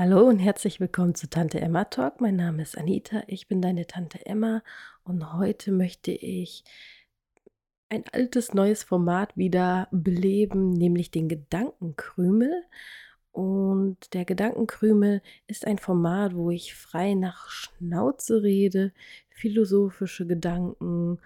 Hallo 0.00 0.28
und 0.28 0.38
herzlich 0.38 0.78
willkommen 0.78 1.16
zu 1.16 1.28
Tante 1.28 1.60
Emma 1.60 1.82
Talk. 1.82 2.20
Mein 2.20 2.36
Name 2.36 2.62
ist 2.62 2.78
Anita, 2.78 3.24
ich 3.26 3.48
bin 3.48 3.60
deine 3.60 3.84
Tante 3.84 4.24
Emma 4.24 4.62
und 5.02 5.32
heute 5.32 5.72
möchte 5.72 6.12
ich 6.12 6.62
ein 7.88 8.04
altes 8.12 8.54
neues 8.54 8.84
Format 8.84 9.36
wieder 9.36 9.88
beleben, 9.90 10.70
nämlich 10.70 11.10
den 11.10 11.28
Gedankenkrümel. 11.28 12.62
Und 13.32 14.14
der 14.14 14.24
Gedankenkrümel 14.24 15.20
ist 15.48 15.66
ein 15.66 15.78
Format, 15.78 16.36
wo 16.36 16.52
ich 16.52 16.76
frei 16.76 17.14
nach 17.14 17.50
Schnauze 17.50 18.44
rede, 18.44 18.92
philosophische 19.30 20.28
Gedanken, 20.28 21.18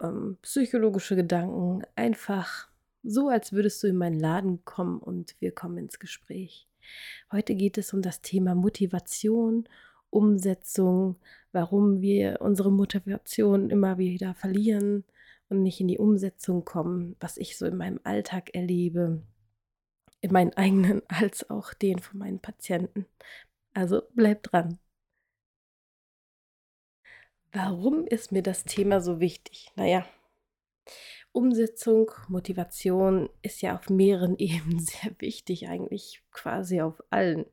ähm, 0.00 0.38
psychologische 0.40 1.14
Gedanken, 1.14 1.82
einfach 1.94 2.70
so, 3.02 3.28
als 3.28 3.52
würdest 3.52 3.82
du 3.82 3.88
in 3.88 3.96
meinen 3.96 4.18
Laden 4.18 4.64
kommen 4.64 4.98
und 4.98 5.36
wir 5.40 5.52
kommen 5.52 5.76
ins 5.76 5.98
Gespräch. 5.98 6.66
Heute 7.30 7.54
geht 7.54 7.78
es 7.78 7.92
um 7.92 8.02
das 8.02 8.20
Thema 8.20 8.54
Motivation, 8.54 9.68
Umsetzung, 10.10 11.16
warum 11.52 12.00
wir 12.00 12.40
unsere 12.40 12.70
Motivation 12.70 13.70
immer 13.70 13.98
wieder 13.98 14.34
verlieren 14.34 15.04
und 15.48 15.62
nicht 15.62 15.80
in 15.80 15.88
die 15.88 15.98
Umsetzung 15.98 16.64
kommen, 16.64 17.16
was 17.20 17.36
ich 17.36 17.56
so 17.56 17.66
in 17.66 17.76
meinem 17.76 18.00
Alltag 18.04 18.54
erlebe, 18.54 19.22
in 20.20 20.32
meinen 20.32 20.52
eigenen 20.56 21.02
als 21.08 21.48
auch 21.50 21.74
den 21.74 21.98
von 21.98 22.18
meinen 22.18 22.40
Patienten. 22.40 23.06
Also 23.74 24.02
bleib 24.14 24.42
dran. 24.42 24.78
Warum 27.52 28.06
ist 28.06 28.32
mir 28.32 28.42
das 28.42 28.64
Thema 28.64 29.00
so 29.00 29.20
wichtig? 29.20 29.70
Naja, 29.76 30.06
Umsetzung, 31.32 32.10
Motivation 32.28 33.30
ist 33.42 33.62
ja 33.62 33.74
auf 33.74 33.88
mehreren 33.88 34.36
Ebenen 34.38 34.80
sehr 34.80 35.12
wichtig, 35.18 35.68
eigentlich 35.68 36.22
quasi 36.30 36.80
auf 36.80 37.02
allen. 37.10 37.46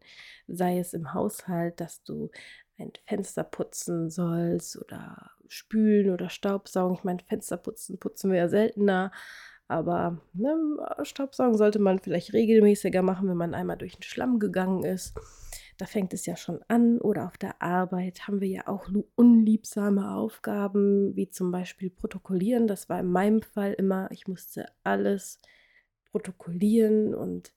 Sei 0.47 0.79
es 0.79 0.93
im 0.93 1.13
Haushalt, 1.13 1.79
dass 1.79 2.03
du 2.03 2.29
ein 2.77 2.91
Fenster 3.05 3.43
putzen 3.43 4.09
sollst 4.09 4.77
oder 4.77 5.31
spülen 5.47 6.11
oder 6.13 6.29
Staubsaugen. 6.29 6.95
Ich 6.95 7.03
meine, 7.03 7.19
Fenster 7.19 7.57
putzen 7.57 7.97
putzen 7.99 8.31
wir 8.31 8.37
ja 8.37 8.47
seltener, 8.47 9.11
aber 9.67 10.21
ne, 10.33 10.55
Staubsaugen 11.03 11.57
sollte 11.57 11.79
man 11.79 11.99
vielleicht 11.99 12.33
regelmäßiger 12.33 13.01
machen, 13.01 13.29
wenn 13.29 13.37
man 13.37 13.53
einmal 13.53 13.77
durch 13.77 13.95
den 13.95 14.03
Schlamm 14.03 14.39
gegangen 14.39 14.83
ist. 14.83 15.13
Da 15.79 15.85
fängt 15.85 16.13
es 16.13 16.25
ja 16.25 16.35
schon 16.35 16.59
an. 16.67 16.99
Oder 16.99 17.25
auf 17.25 17.37
der 17.37 17.61
Arbeit 17.61 18.27
haben 18.27 18.41
wir 18.41 18.49
ja 18.49 18.67
auch 18.67 18.89
unliebsame 19.15 20.13
Aufgaben, 20.13 21.15
wie 21.15 21.29
zum 21.29 21.51
Beispiel 21.51 21.89
Protokollieren. 21.89 22.67
Das 22.67 22.89
war 22.89 22.99
in 22.99 23.07
meinem 23.07 23.41
Fall 23.41 23.73
immer, 23.73 24.11
ich 24.11 24.27
musste 24.27 24.65
alles 24.83 25.39
protokollieren 26.11 27.15
und 27.15 27.53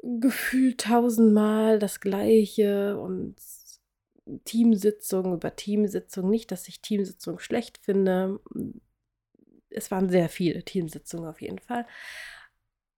gefühlt 0.00 0.82
tausendmal 0.82 1.80
das 1.80 1.98
Gleiche 1.98 3.00
und 3.00 3.34
Teamsitzung 4.44 5.34
über 5.34 5.56
Teamsitzung. 5.56 6.30
Nicht, 6.30 6.52
dass 6.52 6.68
ich 6.68 6.82
Teamsitzung 6.82 7.40
schlecht 7.40 7.78
finde. 7.78 8.38
Es 9.70 9.90
waren 9.90 10.08
sehr 10.08 10.28
viele 10.28 10.62
Teamsitzungen 10.62 11.28
auf 11.28 11.40
jeden 11.40 11.58
Fall. 11.58 11.84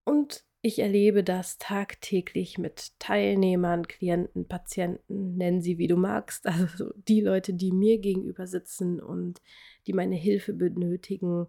Und 0.05 0.45
ich 0.61 0.81
erlebe 0.81 1.23
das 1.23 1.59
tagtäglich 1.59 2.59
mit 2.59 2.99
Teilnehmern, 2.99 3.87
Klienten, 3.87 4.49
Patienten, 4.49 5.37
nennen 5.37 5.63
sie 5.63 5.79
wie 5.79 5.87
du 5.87 5.97
magst, 5.97 6.47
also 6.47 6.93
die 6.97 7.21
Leute, 7.21 7.55
die 7.55 7.73
mir 7.73 7.99
gegenüber 7.99 8.47
sitzen 8.47 9.01
und 9.01 9.41
die 9.87 9.93
meine 9.93 10.17
Hilfe 10.17 10.53
benötigen, 10.53 11.47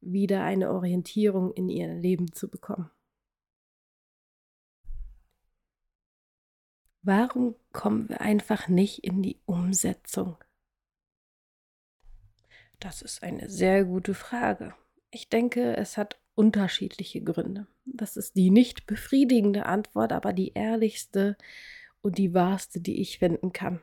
wieder 0.00 0.44
eine 0.44 0.70
Orientierung 0.72 1.52
in 1.52 1.68
ihr 1.68 1.92
Leben 1.94 2.32
zu 2.32 2.48
bekommen. 2.48 2.90
Warum 7.02 7.54
kommen 7.72 8.08
wir 8.08 8.20
einfach 8.20 8.68
nicht 8.68 9.04
in 9.04 9.22
die 9.22 9.40
Umsetzung? 9.46 10.36
Das 12.80 13.00
ist 13.00 13.22
eine 13.22 13.48
sehr 13.48 13.84
gute 13.84 14.12
Frage. 14.12 14.74
Ich 15.10 15.28
denke, 15.28 15.76
es 15.76 15.96
hat 15.96 16.20
unterschiedliche 16.36 17.22
Gründe. 17.22 17.66
Das 17.86 18.16
ist 18.16 18.36
die 18.36 18.50
nicht 18.50 18.86
befriedigende 18.86 19.66
Antwort, 19.66 20.12
aber 20.12 20.32
die 20.32 20.52
ehrlichste 20.52 21.36
und 22.02 22.18
die 22.18 22.34
wahrste, 22.34 22.80
die 22.80 23.00
ich 23.00 23.18
finden 23.18 23.52
kann. 23.52 23.80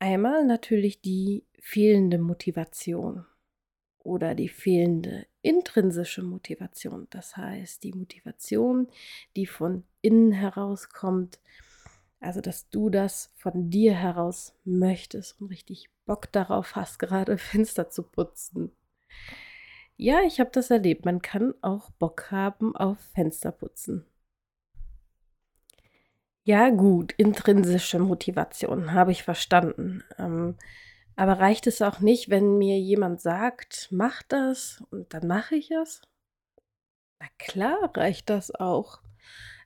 Einmal 0.00 0.44
natürlich 0.44 1.00
die 1.00 1.44
fehlende 1.60 2.18
Motivation 2.18 3.24
oder 3.98 4.34
die 4.34 4.48
fehlende 4.48 5.26
intrinsische 5.40 6.22
Motivation. 6.22 7.06
Das 7.10 7.36
heißt, 7.36 7.82
die 7.84 7.92
Motivation, 7.92 8.88
die 9.36 9.46
von 9.46 9.84
innen 10.02 10.32
herauskommt, 10.32 11.40
also 12.20 12.40
dass 12.40 12.68
du 12.68 12.90
das 12.90 13.32
von 13.36 13.70
dir 13.70 13.94
heraus 13.94 14.54
möchtest 14.64 15.40
und 15.40 15.48
richtig 15.48 15.88
Bock 16.04 16.32
darauf 16.32 16.74
hast, 16.74 16.98
gerade 16.98 17.38
Fenster 17.38 17.90
zu 17.90 18.02
putzen 18.02 18.72
ja, 19.98 20.22
ich 20.22 20.40
habe 20.40 20.50
das 20.52 20.70
erlebt. 20.70 21.04
Man 21.04 21.20
kann 21.20 21.54
auch 21.60 21.90
Bock 21.90 22.30
haben 22.30 22.74
auf 22.74 22.98
Fensterputzen. 23.14 24.06
Ja, 26.44 26.70
gut, 26.70 27.12
intrinsische 27.18 27.98
Motivation 27.98 28.92
habe 28.94 29.12
ich 29.12 29.22
verstanden. 29.22 30.02
Ähm, 30.16 30.56
aber 31.16 31.40
reicht 31.40 31.66
es 31.66 31.82
auch 31.82 32.00
nicht, 32.00 32.30
wenn 32.30 32.58
mir 32.58 32.78
jemand 32.78 33.20
sagt, 33.20 33.88
mach 33.90 34.22
das 34.22 34.82
und 34.90 35.12
dann 35.12 35.26
mache 35.26 35.56
ich 35.56 35.70
es? 35.72 36.00
Na 37.20 37.26
klar, 37.38 37.90
reicht 37.94 38.30
das 38.30 38.54
auch. 38.54 39.02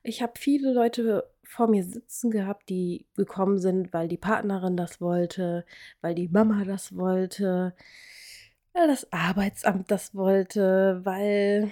Ich 0.02 0.22
habe 0.22 0.32
viele 0.36 0.72
Leute 0.72 1.30
vor 1.44 1.68
mir 1.68 1.84
sitzen 1.84 2.30
gehabt, 2.30 2.70
die 2.70 3.06
gekommen 3.14 3.58
sind, 3.58 3.92
weil 3.92 4.08
die 4.08 4.16
Partnerin 4.16 4.76
das 4.76 5.00
wollte, 5.00 5.66
weil 6.00 6.14
die 6.14 6.28
Mama 6.28 6.64
das 6.64 6.96
wollte, 6.96 7.74
weil 8.72 8.88
das 8.88 9.12
Arbeitsamt 9.12 9.90
das 9.90 10.14
wollte, 10.14 11.00
weil 11.04 11.70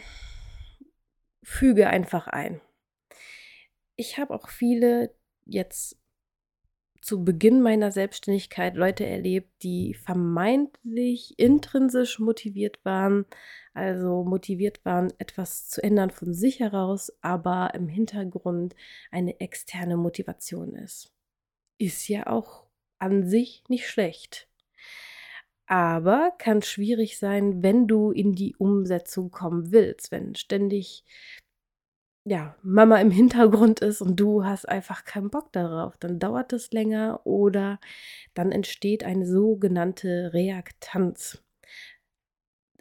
füge 1.43 1.88
einfach 1.88 2.28
ein. 2.28 2.61
Ich 3.97 4.19
habe 4.19 4.34
auch 4.34 4.49
viele 4.49 5.15
jetzt 5.44 5.97
zu 7.00 7.25
Beginn 7.25 7.62
meiner 7.62 7.93
Selbstständigkeit 7.93 8.77
Leute 8.77 9.06
erlebt, 9.06 9.50
die 9.62 9.94
vermeintlich 9.94 11.38
intrinsisch 11.38 12.19
motiviert 12.19 12.84
waren, 12.84 13.25
also 13.72 14.22
motiviert 14.22 14.84
waren, 14.84 15.12
etwas 15.19 15.69
zu 15.69 15.82
ändern 15.82 16.11
von 16.11 16.34
sich 16.34 16.61
heraus, 16.61 17.12
aber 17.22 17.72
im 17.75 17.88
Hintergrund 17.88 18.77
eine 19.11 19.41
externe 19.41 19.97
Motivation 19.97 20.75
ist. 20.75 21.12
Ist 21.78 22.06
ja 22.09 22.27
auch 22.27 22.67
an 22.99 23.27
sich 23.27 23.65
nicht 23.69 23.88
schlecht 23.88 24.50
aber 25.70 26.32
kann 26.38 26.62
schwierig 26.62 27.19
sein, 27.19 27.62
wenn 27.62 27.86
du 27.86 28.10
in 28.10 28.34
die 28.34 28.56
Umsetzung 28.56 29.31
kommen 29.31 29.70
willst, 29.70 30.10
wenn 30.10 30.34
ständig 30.34 31.04
ja, 32.25 32.56
Mama 32.62 33.00
im 33.00 33.12
Hintergrund 33.12 33.81
ist 33.81 34.00
und 34.03 34.19
du 34.19 34.44
hast 34.44 34.69
einfach 34.69 35.04
keinen 35.04 35.31
Bock 35.31 35.53
darauf, 35.53 35.97
dann 35.98 36.19
dauert 36.19 36.53
es 36.53 36.72
länger 36.72 37.25
oder 37.25 37.78
dann 38.34 38.50
entsteht 38.50 39.04
eine 39.04 39.26
sogenannte 39.26 40.32
Reaktanz. 40.34 41.42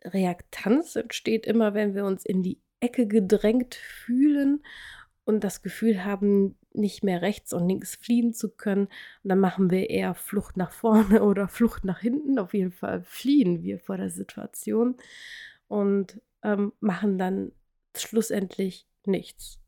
Reaktanz 0.04 0.96
entsteht 0.96 1.46
immer, 1.46 1.76
wenn 1.76 1.94
wir 1.94 2.06
uns 2.06 2.26
in 2.26 2.42
die 2.42 2.60
Ecke 2.80 3.06
gedrängt 3.08 3.76
fühlen 3.76 4.64
und 5.26 5.44
das 5.44 5.62
Gefühl 5.62 6.04
haben, 6.04 6.58
nicht 6.74 7.04
mehr 7.04 7.22
rechts 7.22 7.54
und 7.54 7.68
links 7.68 7.96
fliehen 7.96 8.34
zu 8.34 8.50
können. 8.50 8.86
Und 9.24 9.30
dann 9.30 9.40
machen 9.40 9.70
wir 9.70 9.90
eher 9.90 10.16
Flucht 10.16 10.58
nach 10.58 10.72
vorne 10.72 11.24
oder 11.24 11.48
Flucht 11.48 11.86
nach 11.86 12.00
hinten. 12.00 12.40
Auf 12.40 12.54
jeden 12.54 12.72
Fall 12.72 13.04
fliehen 13.04 13.64
wir 13.64 13.80
vor 13.80 13.98
der 13.98 14.10
Situation 14.10 14.96
und 15.68 16.22
ähm, 16.44 16.74
machen 16.80 17.18
dann 17.18 17.52
schlussendlich 17.96 18.88
nichts. 19.06 19.60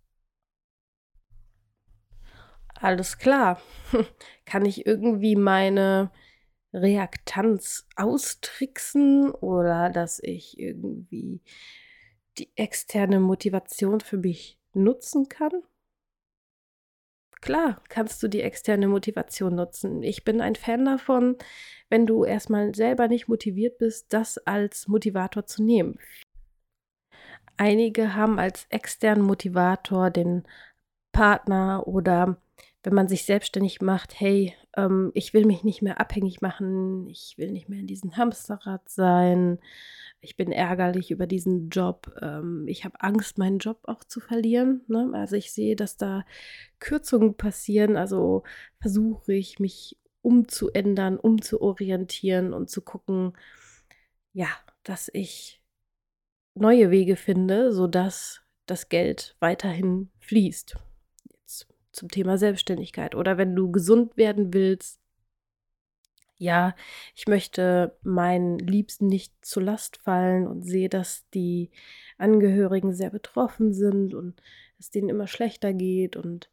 Alles 2.75 3.18
klar. 3.18 3.62
Kann 4.45 4.65
ich 4.65 4.86
irgendwie 4.86 5.36
meine 5.36 6.12
Reaktanz 6.74 7.88
austricksen 7.95 9.30
oder 9.31 9.89
dass 9.89 10.19
ich 10.19 10.57
irgendwie 10.59 11.42
die 12.38 12.50
externe 12.56 13.19
Motivation 13.19 14.00
für 14.00 14.18
mich 14.18 14.57
nutzen 14.74 15.27
kann? 15.30 15.51
Klar, 17.41 17.81
kannst 17.89 18.21
du 18.21 18.27
die 18.27 18.41
externe 18.41 18.88
Motivation 18.88 19.55
nutzen. 19.55 20.03
Ich 20.03 20.23
bin 20.23 20.41
ein 20.41 20.55
Fan 20.55 20.85
davon, 20.85 21.38
wenn 21.89 22.05
du 22.05 22.23
erstmal 22.23 22.75
selber 22.75 23.07
nicht 23.07 23.27
motiviert 23.27 23.79
bist, 23.79 24.13
das 24.13 24.38
als 24.38 24.88
Motivator 24.88 25.47
zu 25.47 25.63
nehmen. 25.63 25.97
Einige 27.57 28.15
haben 28.15 28.39
als 28.39 28.67
externen 28.69 29.23
Motivator 29.23 30.11
den 30.11 30.43
Partner 31.11 31.88
oder 31.88 32.38
wenn 32.83 32.93
man 32.93 33.07
sich 33.07 33.25
selbstständig 33.25 33.81
macht, 33.81 34.19
hey, 34.19 34.55
ähm, 34.75 35.11
ich 35.13 35.33
will 35.33 35.45
mich 35.45 35.63
nicht 35.63 35.81
mehr 35.81 35.99
abhängig 35.99 36.41
machen, 36.41 37.07
ich 37.07 37.35
will 37.38 37.51
nicht 37.51 37.69
mehr 37.69 37.79
in 37.79 37.88
diesem 37.88 38.17
Hamsterrad 38.17 38.88
sein, 38.89 39.59
ich 40.21 40.38
bin 40.38 40.51
ärgerlich 40.51 41.12
über 41.12 41.27
diesen 41.27 41.69
Job, 41.69 42.15
ähm, 42.21 42.65
ich 42.68 42.85
habe 42.85 43.01
Angst, 43.01 43.38
meinen 43.38 43.57
Job 43.57 43.79
auch 43.83 44.03
zu 44.03 44.19
verlieren. 44.19 44.81
Ne? 44.88 45.12
Also 45.13 45.35
ich 45.35 45.51
sehe, 45.51 45.75
dass 45.75 45.97
da 45.97 46.23
Kürzungen 46.79 47.35
passieren, 47.35 47.97
also 47.97 48.44
versuche 48.79 49.33
ich 49.33 49.59
mich 49.59 49.97
umzuändern, 50.21 51.18
umzuorientieren 51.18 52.53
und 52.53 52.69
zu 52.69 52.81
gucken, 52.81 53.33
ja, 54.33 54.47
dass 54.83 55.09
ich 55.13 55.62
neue 56.53 56.91
Wege 56.91 57.15
finde, 57.15 57.74
sodass 57.74 58.41
das 58.67 58.89
Geld 58.89 59.35
weiterhin 59.39 60.12
fließt 60.19 60.77
zum 61.91 62.09
Thema 62.09 62.38
Selbstständigkeit. 62.38 63.15
Oder 63.15 63.38
wenn 63.38 63.56
du 63.56 63.71
gesund 63.71 64.17
werden 64.17 64.53
willst, 64.53 65.00
ja, 66.41 66.75
ich 67.15 67.27
möchte 67.27 67.95
meinen 68.01 68.57
Liebsten 68.57 69.05
nicht 69.05 69.31
zur 69.45 69.61
Last 69.61 69.97
fallen 69.97 70.47
und 70.47 70.63
sehe, 70.63 70.89
dass 70.89 71.29
die 71.29 71.69
Angehörigen 72.17 72.93
sehr 72.93 73.11
betroffen 73.11 73.73
sind 73.73 74.15
und 74.15 74.41
es 74.79 74.89
denen 74.89 75.09
immer 75.09 75.27
schlechter 75.27 75.71
geht. 75.71 76.15
Und 76.15 76.49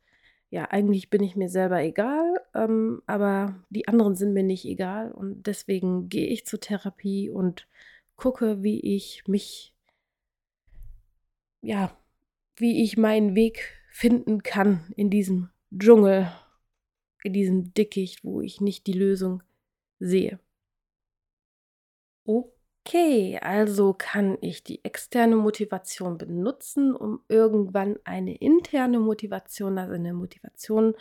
ja, 0.51 0.65
eigentlich 0.65 1.09
bin 1.09 1.23
ich 1.23 1.37
mir 1.37 1.49
selber 1.49 1.83
egal, 1.83 2.35
ähm, 2.55 3.01
aber 3.07 3.65
die 3.71 3.89
anderen 3.89 4.15
sind 4.15 4.35
mir 4.35 4.43
nicht 4.43 4.67
egal. 4.67 5.11
Und 5.11 5.47
deswegen 5.47 6.11
gehe 6.11 6.27
ich 6.27 6.45
zur 6.45 6.61
Therapie 6.61 7.31
und 7.31 7.67
gucke, 8.17 8.63
wie 8.63 8.81
ich 8.81 9.23
mich, 9.27 9.75
ja, 11.63 11.97
wie 12.57 12.85
ich 12.85 12.99
meinen 12.99 13.35
Weg 13.35 13.73
finden 13.91 14.43
kann 14.43 14.93
in 14.97 15.09
diesem 15.09 15.49
Dschungel, 15.75 16.31
in 17.25 17.33
diesem 17.33 17.73
Dickicht, 17.73 18.23
wo 18.23 18.43
ich 18.43 18.61
nicht 18.61 18.87
die 18.87 18.93
Lösung 18.93 19.43
sehe. 19.99 20.39
Okay, 22.25 23.39
also 23.41 23.95
kann 23.95 24.37
ich 24.41 24.63
die 24.63 24.85
externe 24.85 25.37
Motivation 25.37 26.19
benutzen, 26.19 26.95
um 26.95 27.21
irgendwann 27.29 27.99
eine 28.05 28.37
interne 28.37 28.99
Motivation, 29.01 29.79
also 29.79 29.95
eine 29.95 30.13
Motivation 30.13 30.95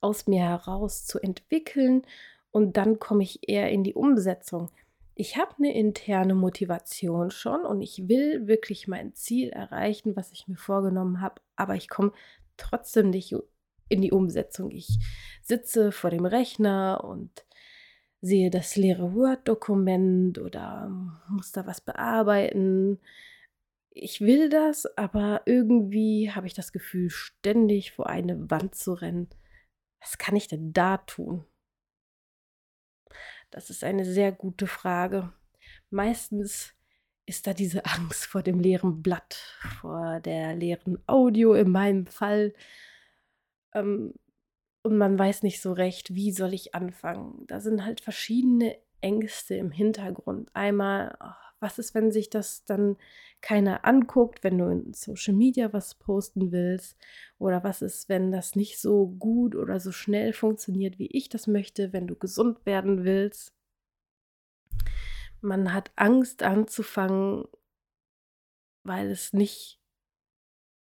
aus 0.00 0.26
mir 0.26 0.40
heraus 0.42 1.04
zu 1.04 1.18
entwickeln 1.18 2.02
und 2.50 2.76
dann 2.76 2.98
komme 2.98 3.22
ich 3.22 3.48
eher 3.48 3.70
in 3.70 3.84
die 3.84 3.94
Umsetzung. 3.94 4.70
Ich 5.14 5.36
habe 5.36 5.54
eine 5.58 5.74
interne 5.74 6.34
Motivation 6.34 7.30
schon 7.30 7.66
und 7.66 7.82
ich 7.82 8.08
will 8.08 8.46
wirklich 8.46 8.88
mein 8.88 9.14
Ziel 9.14 9.50
erreichen, 9.50 10.16
was 10.16 10.32
ich 10.32 10.48
mir 10.48 10.56
vorgenommen 10.56 11.20
habe, 11.20 11.42
aber 11.56 11.74
ich 11.74 11.88
komme 11.90 12.12
trotzdem 12.56 13.10
nicht 13.10 13.34
in 13.90 14.00
die 14.00 14.12
Umsetzung. 14.12 14.70
Ich 14.70 14.98
sitze 15.42 15.92
vor 15.92 16.10
dem 16.10 16.24
Rechner 16.24 17.04
und 17.04 17.44
sehe 18.20 18.50
das 18.50 18.76
leere 18.76 19.14
Word-Dokument 19.14 20.38
oder 20.38 20.88
muss 21.28 21.52
da 21.52 21.66
was 21.66 21.80
bearbeiten. 21.80 23.00
Ich 23.90 24.20
will 24.20 24.48
das, 24.48 24.86
aber 24.96 25.42
irgendwie 25.46 26.30
habe 26.30 26.46
ich 26.46 26.54
das 26.54 26.72
Gefühl, 26.72 27.10
ständig 27.10 27.92
vor 27.92 28.08
eine 28.08 28.50
Wand 28.50 28.74
zu 28.74 28.92
rennen. 28.92 29.28
Was 30.00 30.18
kann 30.18 30.36
ich 30.36 30.48
denn 30.48 30.72
da 30.72 30.98
tun? 30.98 31.44
Das 33.50 33.70
ist 33.70 33.82
eine 33.84 34.04
sehr 34.04 34.32
gute 34.32 34.66
Frage. 34.66 35.32
Meistens 35.90 36.74
ist 37.26 37.46
da 37.46 37.54
diese 37.54 37.84
Angst 37.84 38.26
vor 38.26 38.42
dem 38.42 38.60
leeren 38.60 39.02
Blatt, 39.02 39.34
vor 39.80 40.20
der 40.20 40.54
leeren 40.54 40.98
Audio 41.06 41.54
in 41.54 41.70
meinem 41.70 42.06
Fall. 42.06 42.54
Ähm, 43.74 44.14
und 44.82 44.96
man 44.96 45.18
weiß 45.18 45.42
nicht 45.42 45.60
so 45.60 45.72
recht, 45.72 46.14
wie 46.14 46.32
soll 46.32 46.54
ich 46.54 46.74
anfangen. 46.74 47.46
Da 47.46 47.60
sind 47.60 47.84
halt 47.84 48.00
verschiedene 48.00 48.76
Ängste 49.00 49.56
im 49.56 49.70
Hintergrund. 49.70 50.50
Einmal, 50.54 51.16
was 51.60 51.78
ist, 51.78 51.94
wenn 51.94 52.10
sich 52.10 52.30
das 52.30 52.64
dann 52.64 52.96
keiner 53.42 53.84
anguckt, 53.84 54.42
wenn 54.42 54.58
du 54.58 54.68
in 54.68 54.94
Social 54.94 55.34
Media 55.34 55.72
was 55.72 55.94
posten 55.94 56.52
willst? 56.52 56.96
Oder 57.38 57.62
was 57.62 57.82
ist, 57.82 58.08
wenn 58.08 58.32
das 58.32 58.56
nicht 58.56 58.80
so 58.80 59.08
gut 59.08 59.54
oder 59.54 59.80
so 59.80 59.92
schnell 59.92 60.32
funktioniert, 60.32 60.98
wie 60.98 61.08
ich 61.08 61.28
das 61.28 61.46
möchte, 61.46 61.92
wenn 61.92 62.06
du 62.06 62.16
gesund 62.16 62.64
werden 62.64 63.04
willst? 63.04 63.52
Man 65.42 65.72
hat 65.72 65.90
Angst 65.96 66.42
anzufangen, 66.42 67.44
weil 68.82 69.10
es 69.10 69.32
nicht 69.32 69.78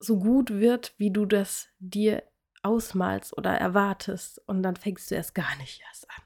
so 0.01 0.19
gut 0.19 0.51
wird, 0.51 0.94
wie 0.99 1.11
du 1.11 1.27
das 1.27 1.69
dir 1.79 2.23
ausmalst 2.62 3.37
oder 3.37 3.52
erwartest. 3.52 4.40
Und 4.46 4.62
dann 4.62 4.76
fängst 4.76 5.10
du 5.10 5.14
erst 5.14 5.34
gar 5.34 5.56
nicht 5.58 5.82
erst 5.88 6.10
an. 6.10 6.22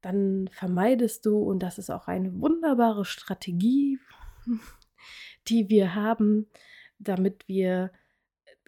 Dann 0.00 0.48
vermeidest 0.52 1.24
du, 1.24 1.38
und 1.38 1.60
das 1.60 1.78
ist 1.78 1.90
auch 1.90 2.08
eine 2.08 2.40
wunderbare 2.40 3.04
Strategie, 3.04 3.98
die 5.48 5.68
wir 5.68 5.94
haben, 5.94 6.50
damit 6.98 7.48
wir 7.48 7.90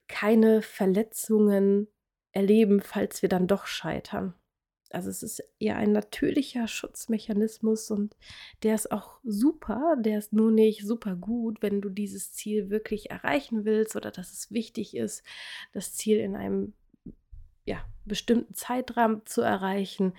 keine 0.08 0.62
Verletzungen 0.62 1.88
erleben, 2.32 2.80
falls 2.80 3.22
wir 3.22 3.28
dann 3.28 3.46
doch 3.46 3.66
scheitern. 3.66 4.34
Also 4.90 5.10
es 5.10 5.22
ist 5.22 5.42
eher 5.58 5.76
ein 5.76 5.92
natürlicher 5.92 6.68
Schutzmechanismus 6.68 7.90
und 7.90 8.16
der 8.62 8.74
ist 8.74 8.92
auch 8.92 9.18
super, 9.24 9.96
der 9.98 10.18
ist 10.18 10.32
nur 10.32 10.50
nicht 10.50 10.86
super 10.86 11.16
gut, 11.16 11.62
wenn 11.62 11.80
du 11.80 11.88
dieses 11.88 12.32
Ziel 12.32 12.70
wirklich 12.70 13.10
erreichen 13.10 13.64
willst 13.64 13.96
oder 13.96 14.10
dass 14.10 14.32
es 14.32 14.52
wichtig 14.52 14.96
ist, 14.96 15.22
das 15.72 15.94
Ziel 15.94 16.18
in 16.18 16.36
einem 16.36 16.72
ja, 17.64 17.84
bestimmten 18.04 18.54
Zeitrahmen 18.54 19.26
zu 19.26 19.42
erreichen 19.42 20.14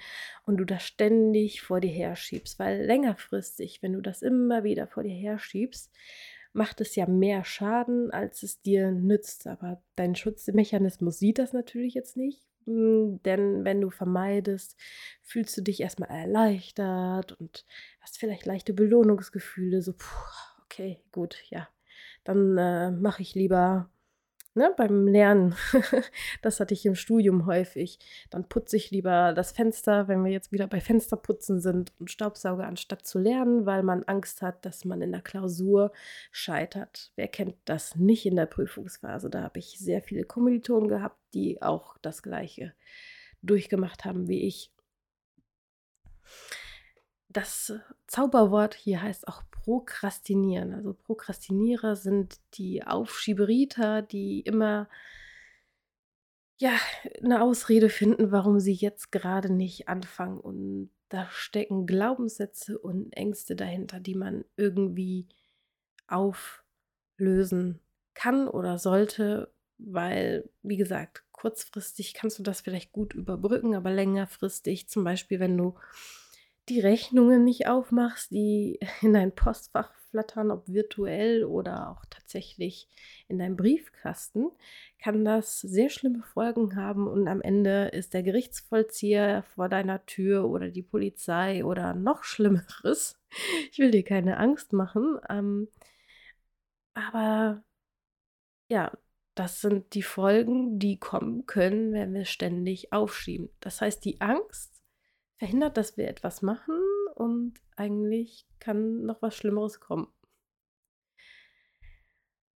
und 0.46 0.58
du 0.58 0.66
das 0.66 0.84
ständig 0.84 1.62
vor 1.62 1.80
dir 1.80 1.92
herschiebst, 1.92 2.60
weil 2.60 2.86
längerfristig, 2.86 3.82
wenn 3.82 3.94
du 3.94 4.02
das 4.02 4.22
immer 4.22 4.64
wieder 4.64 4.86
vor 4.88 5.04
dir 5.04 5.16
herschiebst, 5.16 5.90
macht 6.52 6.82
es 6.82 6.96
ja 6.96 7.06
mehr 7.06 7.46
Schaden, 7.46 8.12
als 8.12 8.44
es 8.44 8.62
dir 8.62 8.92
nützt. 8.92 9.48
Aber 9.48 9.82
dein 9.96 10.16
Schutzmechanismus 10.16 11.20
sieht 11.20 11.40
das 11.40 11.54
natürlich 11.54 11.94
jetzt 11.94 12.18
nicht 12.18 12.48
denn 12.68 13.64
wenn 13.64 13.82
du 13.82 13.90
vermeidest, 13.90 14.76
fühlst 15.22 15.58
du 15.58 15.62
dich 15.62 15.82
erstmal 15.82 16.10
erleichtert 16.10 17.32
und 17.34 17.66
hast 18.02 18.18
vielleicht 18.18 18.46
leichte 18.46 18.74
Belohnungsgefühle, 18.74 19.82
so, 19.82 19.94
puh, 19.94 20.06
okay, 20.64 21.02
gut, 21.12 21.44
ja, 21.50 21.68
dann 22.24 22.58
äh, 22.58 22.92
mache 22.92 23.22
ich 23.22 23.36
lieber 23.36 23.90
Ne, 24.58 24.74
beim 24.76 25.08
Lernen, 25.08 25.56
das 26.42 26.60
hatte 26.60 26.74
ich 26.74 26.84
im 26.88 26.96
Studium 26.96 27.46
häufig. 27.46 28.00
Dann 28.32 28.50
putze 28.50 28.76
ich 28.76 28.90
lieber 28.90 29.34
das 29.34 29.52
Fenster, 29.52 30.08
wenn 30.08 30.26
wir 30.26 30.32
jetzt 30.32 30.52
wieder 30.52 30.66
bei 30.66 30.82
Fensterputzen 30.82 31.60
sind 31.60 31.94
und 32.00 32.10
Staubsauger, 32.10 32.66
anstatt 32.66 33.06
zu 33.06 33.20
lernen, 33.20 33.68
weil 33.68 33.84
man 33.84 34.04
Angst 34.06 34.42
hat, 34.42 34.66
dass 34.66 34.84
man 34.84 35.04
in 35.04 35.12
der 35.12 35.22
Klausur 35.22 35.92
scheitert. 36.32 37.12
Wer 37.16 37.28
kennt 37.28 37.56
das 37.66 37.98
nicht 37.98 38.26
in 38.26 38.36
der 38.36 38.48
Prüfungsphase? 38.48 39.30
Da 39.30 39.44
habe 39.44 39.60
ich 39.60 39.78
sehr 39.78 40.02
viele 40.02 40.24
Kommilitonen 40.24 40.90
gehabt, 40.90 41.20
die 41.36 41.62
auch 41.62 41.96
das 42.00 42.24
Gleiche 42.24 42.74
durchgemacht 43.44 44.06
haben 44.06 44.28
wie 44.28 44.42
ich. 44.48 44.72
Das 47.30 47.74
Zauberwort 48.08 48.74
hier 48.74 49.04
heißt 49.04 49.28
auch 49.28 49.44
Prokrastinieren. 49.68 50.74
Also 50.74 50.94
Prokrastinierer 50.94 51.98
sind 51.98 52.40
die 52.54 52.88
Aufschieberiter, 52.88 54.02
die 54.02 54.40
immer 54.40 54.88
ja, 56.56 56.72
eine 57.22 57.42
Ausrede 57.42 57.90
finden, 57.90 58.32
warum 58.32 58.62
sie 58.62 58.72
jetzt 58.72 59.12
gerade 59.12 59.52
nicht 59.52 59.90
anfangen. 59.90 60.40
Und 60.40 60.90
da 61.10 61.28
stecken 61.32 61.86
Glaubenssätze 61.86 62.80
und 62.80 63.12
Ängste 63.12 63.58
dahinter, 63.58 64.00
die 64.00 64.16
man 64.16 64.46
irgendwie 64.56 65.28
auflösen 66.08 67.82
kann 68.14 68.48
oder 68.48 68.78
sollte, 68.78 69.54
weil, 69.78 70.50
wie 70.62 70.78
gesagt, 70.78 71.26
kurzfristig 71.34 72.14
kannst 72.14 72.40
du 72.40 72.44
das 72.44 72.62
vielleicht 72.62 72.94
gut 72.94 73.14
überbrücken, 73.14 73.76
aber 73.76 73.92
längerfristig, 73.92 74.88
zum 74.88 75.04
Beispiel, 75.04 75.42
wenn 75.42 75.58
du 75.58 75.76
die 76.70 76.80
Rechnungen 76.80 77.44
nicht 77.44 77.68
aufmachst, 77.68 78.32
die 78.32 78.80
in 79.02 79.14
dein 79.14 79.34
Postfach 79.34 79.94
flattern, 80.10 80.52
ob 80.52 80.68
virtuell 80.68 81.44
oder 81.44 81.90
auch 81.90 82.06
tatsächlich 82.10 82.88
in 83.28 83.40
deinem 83.40 83.58
Briefkasten, 83.58 84.50
kann 85.00 85.26
das 85.26 85.60
sehr 85.62 85.90
schlimme 85.90 86.24
Folgen 86.24 86.76
haben 86.76 87.08
und 87.08 87.28
am 87.28 87.42
Ende 87.42 87.90
ist 87.90 88.14
der 88.14 88.24
Gerichtsvollzieher 88.24 89.44
vor 89.56 89.70
deiner 89.70 90.06
Tür 90.06 90.50
oder 90.50 90.70
die 90.70 90.84
Polizei 90.84 91.64
oder 91.64 91.94
noch 91.94 92.24
Schlimmeres. 92.24 93.20
Ich 93.72 93.78
will 93.80 93.92
dir 93.92 94.04
keine 94.04 94.38
Angst 94.38 94.72
machen, 94.72 95.20
ähm, 95.30 95.68
aber 96.94 97.62
ja, 98.70 98.92
das 99.36 99.62
sind 99.62 99.94
die 99.94 100.02
Folgen, 100.02 100.80
die 100.80 100.98
kommen 100.98 101.46
können, 101.46 101.94
wenn 101.94 102.14
wir 102.14 102.26
ständig 102.26 102.94
aufschieben. 102.94 103.50
Das 103.60 103.82
heißt, 103.82 104.04
die 104.06 104.22
Angst 104.22 104.77
verhindert, 105.38 105.78
dass 105.78 105.98
wir 105.98 106.08
etwas 106.08 106.42
machen 106.42 106.80
und 107.16 107.54
eigentlich 107.76 108.48
kann 108.60 109.04
noch 109.04 109.22
was 109.22 109.36
Schlimmeres 109.36 109.80
kommen. 109.80 110.08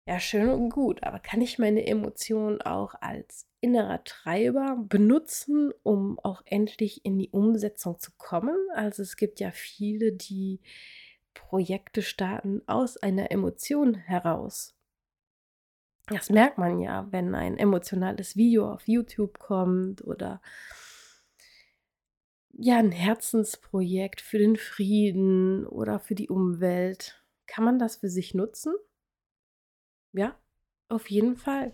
Ja, 0.08 0.20
schön 0.20 0.50
und 0.50 0.72
gut, 0.72 1.04
aber 1.04 1.20
kann 1.20 1.40
ich 1.40 1.60
meine 1.60 1.86
Emotionen 1.86 2.62
auch 2.62 2.96
als 3.00 3.48
innerer 3.62 4.04
Treiber 4.04 4.76
benutzen, 4.80 5.72
um 5.84 6.18
auch 6.20 6.42
endlich 6.46 7.06
in 7.06 7.20
die 7.20 7.30
Umsetzung 7.30 8.00
zu 8.00 8.12
kommen? 8.18 8.58
Also 8.74 9.04
es 9.04 9.18
gibt 9.18 9.40
ja 9.40 9.52
viele, 9.52 10.12
die 10.12 10.62
Projekte 11.36 12.02
starten 12.02 12.64
aus 12.66 12.98
einer 12.98 13.32
Emotion 13.32 13.94
heraus. 13.94 14.76
Das 16.08 16.32
merkt 16.32 16.58
man 16.58 16.80
ja, 16.80 17.08
wenn 17.12 17.36
ein 17.36 17.58
emotionales 17.60 18.36
Video 18.36 18.72
auf 18.74 18.88
YouTube 18.88 19.38
kommt 19.38 20.04
oder 20.04 20.42
ja, 22.62 22.78
ein 22.78 22.92
Herzensprojekt 22.92 24.20
für 24.20 24.38
den 24.38 24.58
Frieden 24.58 25.66
oder 25.66 26.00
für 26.00 26.16
die 26.16 26.28
Umwelt. 26.28 27.24
Kann 27.48 27.64
man 27.64 27.80
das 27.80 27.98
für 27.98 28.10
sich 28.10 28.34
nutzen? 28.34 28.74
Ja, 30.12 30.38
auf 30.90 31.10
jeden 31.10 31.38
Fall. 31.38 31.74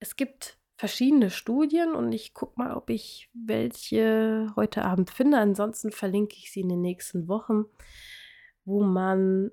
Es 0.00 0.16
gibt 0.16 0.58
verschiedene 0.76 1.30
Studien 1.30 1.94
und 1.94 2.12
ich 2.12 2.32
gucke 2.32 2.58
mal, 2.58 2.74
ob 2.74 2.88
ich 2.88 3.30
welche 3.34 4.52
heute 4.56 4.84
Abend 4.84 5.10
finde. 5.10 5.38
Ansonsten 5.38 5.92
verlinke 5.92 6.36
ich 6.36 6.50
sie 6.50 6.60
in 6.60 6.70
den 6.70 6.80
nächsten 6.80 7.28
Wochen, 7.28 7.66
wo 8.64 8.82
man 8.82 9.50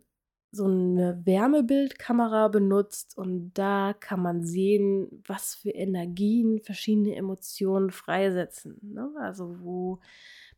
so 0.52 0.66
eine 0.66 1.22
Wärmebildkamera 1.26 2.50
benutzt 2.50 3.18
und 3.18 3.54
da 3.54 3.96
kann 3.98 4.22
man 4.22 4.44
sehen, 4.44 5.24
was 5.26 5.56
für 5.56 5.70
Energien 5.70 6.60
verschiedene 6.60 7.16
Emotionen 7.16 7.90
freisetzen. 7.90 8.78
Ne? 8.82 9.10
Also 9.20 9.62
wo 9.62 10.00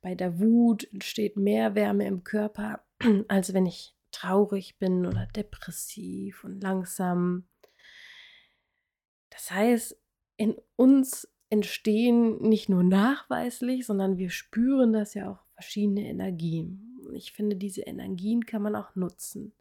bei 0.01 0.15
der 0.15 0.39
Wut 0.39 0.91
entsteht 0.91 1.37
mehr 1.37 1.75
Wärme 1.75 2.07
im 2.07 2.23
Körper, 2.23 2.83
als 3.27 3.53
wenn 3.53 3.67
ich 3.67 3.95
traurig 4.11 4.77
bin 4.79 5.05
oder 5.05 5.27
depressiv 5.35 6.43
und 6.43 6.61
langsam. 6.61 7.45
Das 9.29 9.51
heißt, 9.51 9.97
in 10.37 10.55
uns 10.75 11.27
entstehen 11.49 12.41
nicht 12.41 12.67
nur 12.67 12.83
nachweislich, 12.83 13.85
sondern 13.85 14.17
wir 14.17 14.31
spüren 14.31 14.93
das 14.93 15.13
ja 15.13 15.31
auch 15.31 15.45
verschiedene 15.53 16.07
Energien. 16.07 16.99
Ich 17.13 17.31
finde, 17.31 17.55
diese 17.55 17.81
Energien 17.81 18.45
kann 18.45 18.63
man 18.63 18.75
auch 18.75 18.95
nutzen. 18.95 19.53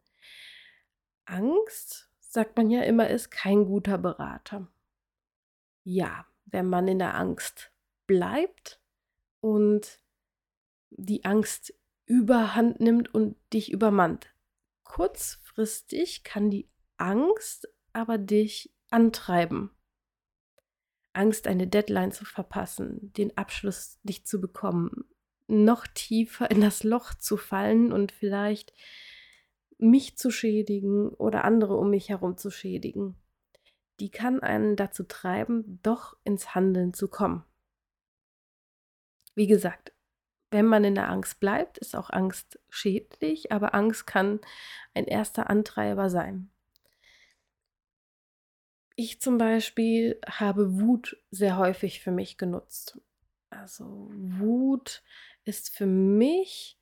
Angst, 1.25 2.09
sagt 2.19 2.57
man 2.57 2.69
ja 2.69 2.81
immer, 2.83 3.09
ist 3.09 3.31
kein 3.31 3.65
guter 3.65 3.97
Berater. 3.97 4.67
Ja, 5.83 6.25
wenn 6.45 6.67
man 6.67 6.87
in 6.87 6.99
der 6.99 7.15
Angst 7.15 7.71
bleibt 8.07 8.81
und 9.41 9.99
die 10.89 11.25
Angst 11.25 11.73
überhand 12.05 12.79
nimmt 12.79 13.13
und 13.13 13.35
dich 13.51 13.71
übermannt. 13.71 14.33
Kurzfristig 14.83 16.23
kann 16.23 16.49
die 16.49 16.69
Angst 16.97 17.67
aber 17.93 18.17
dich 18.17 18.73
antreiben. 18.89 19.71
Angst, 21.13 21.47
eine 21.47 21.67
Deadline 21.67 22.11
zu 22.11 22.25
verpassen, 22.25 23.13
den 23.13 23.37
Abschluss 23.37 23.99
nicht 24.03 24.27
zu 24.27 24.41
bekommen, 24.41 25.05
noch 25.47 25.85
tiefer 25.87 26.49
in 26.49 26.61
das 26.61 26.83
Loch 26.83 27.13
zu 27.13 27.37
fallen 27.37 27.91
und 27.91 28.11
vielleicht 28.11 28.73
mich 29.83 30.17
zu 30.17 30.31
schädigen 30.31 31.09
oder 31.09 31.43
andere 31.43 31.75
um 31.75 31.89
mich 31.89 32.09
herum 32.09 32.37
zu 32.37 32.49
schädigen, 32.49 33.15
die 33.99 34.09
kann 34.09 34.41
einen 34.41 34.75
dazu 34.75 35.03
treiben, 35.03 35.79
doch 35.83 36.17
ins 36.23 36.55
Handeln 36.55 36.93
zu 36.93 37.07
kommen. 37.07 37.43
Wie 39.35 39.47
gesagt, 39.47 39.93
wenn 40.51 40.65
man 40.65 40.83
in 40.83 40.95
der 40.95 41.09
Angst 41.09 41.39
bleibt, 41.39 41.77
ist 41.79 41.95
auch 41.95 42.09
Angst 42.09 42.59
schädlich, 42.69 43.51
aber 43.51 43.73
Angst 43.73 44.05
kann 44.05 44.39
ein 44.93 45.05
erster 45.05 45.49
Antreiber 45.49 46.09
sein. 46.09 46.51
Ich 48.95 49.19
zum 49.19 49.39
Beispiel 49.39 50.19
habe 50.27 50.79
Wut 50.79 51.17
sehr 51.31 51.57
häufig 51.57 52.01
für 52.01 52.11
mich 52.11 52.37
genutzt. 52.37 53.01
Also 53.49 54.11
Wut 54.13 55.03
ist 55.45 55.75
für 55.75 55.87
mich 55.87 56.79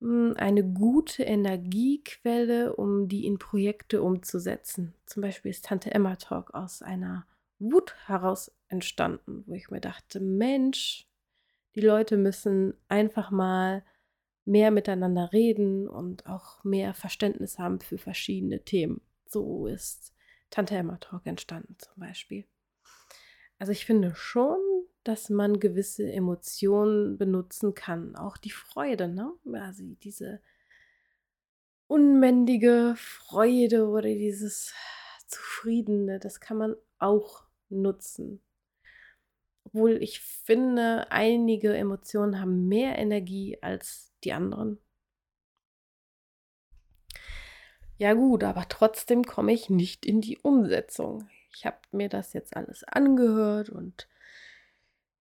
eine 0.00 0.64
gute 0.64 1.24
Energiequelle, 1.24 2.76
um 2.76 3.08
die 3.08 3.26
in 3.26 3.38
Projekte 3.38 4.02
umzusetzen. 4.02 4.94
Zum 5.06 5.22
Beispiel 5.22 5.50
ist 5.50 5.64
Tante 5.64 5.90
Emma 5.90 6.16
Talk 6.16 6.54
aus 6.54 6.82
einer 6.82 7.26
Wut 7.58 7.96
heraus 8.06 8.52
entstanden, 8.68 9.42
wo 9.46 9.54
ich 9.54 9.70
mir 9.70 9.80
dachte, 9.80 10.20
Mensch, 10.20 11.08
die 11.74 11.80
Leute 11.80 12.16
müssen 12.16 12.74
einfach 12.88 13.30
mal 13.30 13.84
mehr 14.44 14.70
miteinander 14.70 15.32
reden 15.32 15.88
und 15.88 16.26
auch 16.26 16.62
mehr 16.64 16.94
Verständnis 16.94 17.58
haben 17.58 17.80
für 17.80 17.98
verschiedene 17.98 18.64
Themen. 18.64 19.00
So 19.26 19.66
ist 19.66 20.14
Tante 20.50 20.76
Emma 20.76 20.96
Talk 20.96 21.26
entstanden 21.26 21.76
zum 21.78 21.94
Beispiel. 21.96 22.46
Also 23.58 23.72
ich 23.72 23.84
finde 23.84 24.14
schon, 24.14 24.58
dass 25.08 25.30
man 25.30 25.58
gewisse 25.58 26.12
Emotionen 26.12 27.16
benutzen 27.16 27.72
kann. 27.74 28.14
Auch 28.14 28.36
die 28.36 28.50
Freude, 28.50 29.08
ne? 29.08 29.32
Also 29.54 29.82
diese 30.02 30.42
unbändige 31.86 32.92
Freude 32.98 33.88
oder 33.88 34.10
dieses 34.10 34.74
Zufriedene, 35.26 36.18
das 36.18 36.40
kann 36.40 36.58
man 36.58 36.76
auch 36.98 37.44
nutzen. 37.70 38.42
Obwohl 39.64 40.02
ich 40.02 40.20
finde, 40.20 41.10
einige 41.10 41.74
Emotionen 41.74 42.38
haben 42.38 42.68
mehr 42.68 42.98
Energie 42.98 43.56
als 43.62 44.12
die 44.24 44.34
anderen. 44.34 44.78
Ja 47.96 48.12
gut, 48.12 48.44
aber 48.44 48.68
trotzdem 48.68 49.24
komme 49.24 49.54
ich 49.54 49.70
nicht 49.70 50.04
in 50.04 50.20
die 50.20 50.36
Umsetzung. 50.36 51.30
Ich 51.54 51.64
habe 51.64 51.78
mir 51.92 52.10
das 52.10 52.34
jetzt 52.34 52.54
alles 52.54 52.84
angehört 52.84 53.70
und 53.70 54.06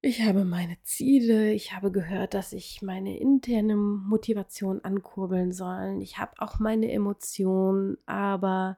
ich 0.02 0.22
habe 0.22 0.46
meine 0.46 0.82
Ziele, 0.84 1.52
ich 1.54 1.74
habe 1.74 1.92
gehört, 1.92 2.34
dass 2.34 2.54
ich 2.54 2.82
meine 2.82 3.18
interne 3.20 3.76
Motivation 3.76 4.82
ankurbeln 4.84 5.52
soll. 5.52 6.00
Ich 6.02 6.18
habe 6.18 6.34
auch 6.40 6.60
meine 6.60 6.92
Emotionen, 6.92 7.98
aber 8.06 8.78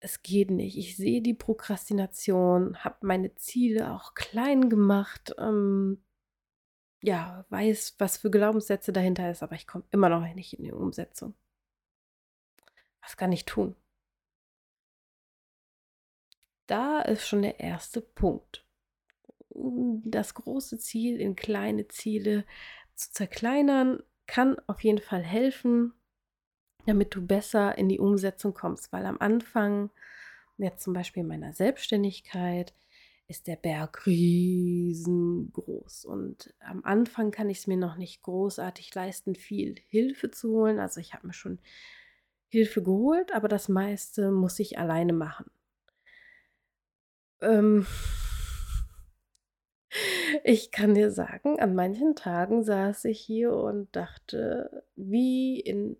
es 0.00 0.22
geht 0.22 0.50
nicht. 0.50 0.76
Ich 0.78 0.96
sehe 0.96 1.22
die 1.22 1.34
Prokrastination, 1.34 2.84
habe 2.84 3.06
meine 3.06 3.34
Ziele 3.34 3.92
auch 3.92 4.14
klein 4.14 4.68
gemacht, 4.68 5.34
ähm, 5.38 6.02
ja, 7.02 7.44
weiß, 7.50 7.96
was 7.98 8.16
für 8.18 8.30
Glaubenssätze 8.30 8.92
dahinter 8.92 9.30
ist, 9.30 9.42
aber 9.42 9.54
ich 9.54 9.66
komme 9.66 9.84
immer 9.90 10.08
noch 10.08 10.22
nicht 10.34 10.58
in 10.58 10.64
die 10.64 10.72
Umsetzung. 10.72 11.34
Was 13.02 13.16
kann 13.16 13.32
ich 13.32 13.44
tun? 13.44 13.76
Da 16.68 17.00
ist 17.02 17.26
schon 17.26 17.42
der 17.42 17.60
erste 17.60 18.00
Punkt 18.00 18.65
das 20.04 20.34
große 20.34 20.78
Ziel 20.78 21.20
in 21.20 21.36
kleine 21.36 21.88
Ziele 21.88 22.44
zu 22.94 23.12
zerkleinern, 23.12 24.02
kann 24.26 24.56
auf 24.66 24.82
jeden 24.82 25.00
Fall 25.00 25.22
helfen, 25.22 25.92
damit 26.86 27.14
du 27.14 27.26
besser 27.26 27.78
in 27.78 27.88
die 27.88 27.98
Umsetzung 27.98 28.54
kommst. 28.54 28.92
Weil 28.92 29.06
am 29.06 29.18
Anfang, 29.18 29.90
jetzt 30.58 30.82
zum 30.82 30.92
Beispiel 30.92 31.22
in 31.22 31.28
meiner 31.28 31.52
Selbstständigkeit, 31.52 32.74
ist 33.28 33.46
der 33.48 33.56
Berg 33.56 34.06
riesengroß. 34.06 36.04
Und 36.04 36.54
am 36.60 36.84
Anfang 36.84 37.30
kann 37.32 37.50
ich 37.50 37.58
es 37.58 37.66
mir 37.66 37.76
noch 37.76 37.96
nicht 37.96 38.22
großartig 38.22 38.94
leisten, 38.94 39.34
viel 39.34 39.74
Hilfe 39.88 40.30
zu 40.30 40.50
holen. 40.50 40.78
Also 40.78 41.00
ich 41.00 41.12
habe 41.12 41.26
mir 41.26 41.32
schon 41.32 41.58
Hilfe 42.48 42.82
geholt, 42.82 43.34
aber 43.34 43.48
das 43.48 43.68
meiste 43.68 44.30
muss 44.30 44.58
ich 44.60 44.78
alleine 44.78 45.12
machen. 45.12 45.50
Ähm, 47.40 47.84
ich 50.48 50.70
kann 50.70 50.94
dir 50.94 51.10
sagen, 51.10 51.58
an 51.58 51.74
manchen 51.74 52.14
Tagen 52.14 52.62
saß 52.62 53.06
ich 53.06 53.20
hier 53.20 53.52
und 53.52 53.94
dachte, 53.96 54.84
wie 54.94 55.58
in 55.58 55.96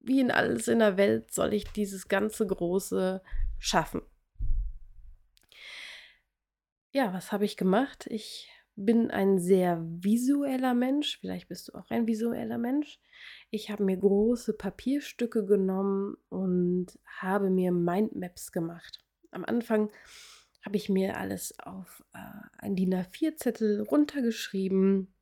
wie 0.00 0.20
in 0.20 0.30
alles 0.30 0.68
in 0.68 0.78
der 0.78 0.96
Welt 0.96 1.32
soll 1.32 1.52
ich 1.52 1.64
dieses 1.72 2.08
ganze 2.08 2.46
Große 2.46 3.22
schaffen? 3.58 4.00
Ja, 6.92 7.12
was 7.12 7.30
habe 7.30 7.44
ich 7.44 7.58
gemacht? 7.58 8.06
Ich 8.08 8.50
bin 8.74 9.10
ein 9.10 9.38
sehr 9.38 9.78
visueller 9.82 10.72
Mensch. 10.72 11.18
Vielleicht 11.20 11.48
bist 11.48 11.68
du 11.68 11.74
auch 11.74 11.90
ein 11.90 12.06
visueller 12.06 12.58
Mensch. 12.58 12.98
Ich 13.50 13.70
habe 13.70 13.84
mir 13.84 13.98
große 13.98 14.54
Papierstücke 14.54 15.44
genommen 15.44 16.16
und 16.30 16.98
habe 17.20 17.50
mir 17.50 17.70
Mindmaps 17.70 18.50
gemacht. 18.50 18.98
Am 19.30 19.44
Anfang 19.44 19.90
habe 20.62 20.76
ich 20.76 20.88
mir 20.88 21.18
alles 21.18 21.58
auf 21.58 22.02
äh, 22.14 22.18
ein 22.58 22.76
DIN 22.76 22.94
A4-Zettel 22.94 23.82
runtergeschrieben, 23.82 25.12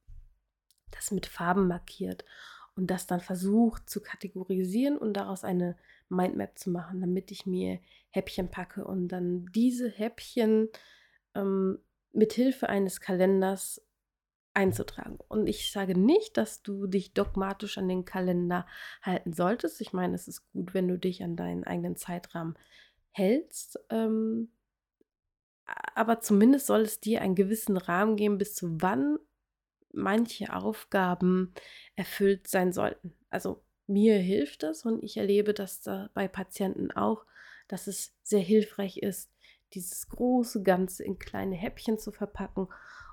das 0.91 1.11
mit 1.11 1.27
Farben 1.27 1.67
markiert 1.67 2.25
und 2.77 2.91
das 2.91 3.07
dann 3.07 3.21
versucht 3.21 3.89
zu 3.89 4.01
kategorisieren 4.01 4.99
und 4.99 5.15
daraus 5.15 5.45
eine 5.45 5.77
Mindmap 6.09 6.59
zu 6.59 6.71
machen, 6.71 7.01
damit 7.01 7.31
ich 7.31 7.47
mir 7.47 7.81
Häppchen 8.11 8.51
packe 8.51 8.85
und 8.85 9.09
dann 9.09 9.47
diese 9.55 9.89
Häppchen 9.89 10.69
ähm, 11.35 11.79
mit 12.13 12.33
Hilfe 12.33 12.69
eines 12.69 13.01
Kalenders 13.01 13.81
einzutragen. 14.53 15.19
Und 15.29 15.47
ich 15.47 15.71
sage 15.71 15.97
nicht, 15.97 16.37
dass 16.37 16.63
du 16.63 16.87
dich 16.87 17.15
dogmatisch 17.15 17.79
an 17.79 17.89
den 17.89 18.05
Kalender 18.05 18.67
halten 19.01 19.33
solltest. 19.33 19.81
Ich 19.81 19.93
meine, 19.93 20.15
es 20.15 20.27
ist 20.27 20.51
gut, 20.53 20.75
wenn 20.75 20.89
du 20.89 20.99
dich 20.99 21.23
an 21.23 21.37
deinen 21.37 21.65
eigenen 21.65 21.97
Zeitrahmen 21.97 22.59
hältst. 23.13 23.79
Ähm, 23.91 24.51
aber 25.95 26.21
zumindest 26.21 26.67
soll 26.67 26.83
es 26.83 27.01
dir 27.01 27.23
einen 27.23 27.35
gewissen 27.35 27.77
Rahmen 27.77 28.17
geben, 28.17 28.39
bis 28.39 28.55
zu 28.55 28.81
wann 28.81 29.19
manche 29.93 30.55
Aufgaben 30.55 31.53
erfüllt 31.97 32.49
sein 32.49 32.73
sollten. 32.73 33.15
Also 33.29 33.63
mir 33.87 34.19
hilft 34.19 34.63
das 34.63 34.85
und 34.85 35.03
ich 35.03 35.17
erlebe 35.17 35.53
das 35.53 35.81
da 35.81 36.11
bei 36.15 36.29
Patienten 36.29 36.91
auch, 36.93 37.25
dass 37.69 37.87
es 37.87 38.15
sehr 38.23 38.41
hilfreich 38.41 38.99
ist, 38.99 39.31
dieses 39.75 40.09
große 40.09 40.63
Ganze 40.63 41.05
in 41.05 41.19
kleine 41.19 41.57
Häppchen 41.57 41.99
zu 41.99 42.13
verpacken 42.13 42.69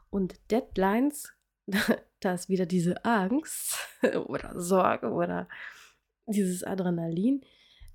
und 0.09 0.39
Deadlines, 0.51 1.33
da 2.19 2.33
ist 2.33 2.49
wieder 2.49 2.65
diese 2.65 3.03
Angst 3.05 3.77
oder 4.27 4.59
Sorge 4.59 5.11
oder 5.11 5.47
dieses 6.25 6.63
Adrenalin. 6.63 7.41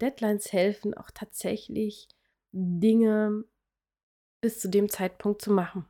Deadlines 0.00 0.52
helfen 0.52 0.95
auch 0.95 1.11
tatsächlich, 1.11 2.09
Dinge 2.52 3.45
bis 4.43 4.59
zu 4.59 4.69
dem 4.69 4.91
Zeitpunkt 4.91 5.41
zu 5.41 5.51
machen. 5.51 5.87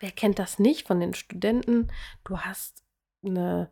Wer 0.00 0.12
kennt 0.12 0.38
das 0.38 0.58
nicht 0.58 0.86
von 0.86 1.00
den 1.00 1.12
Studenten? 1.12 1.88
Du 2.24 2.38
hast 2.38 2.82
eine 3.22 3.70